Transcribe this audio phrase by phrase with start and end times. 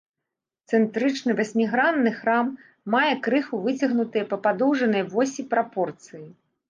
[0.71, 2.47] Цэнтрычны васьмігранны храм
[2.95, 6.25] мае крыху выцягнутыя па падоўжанай восі прапорцыі.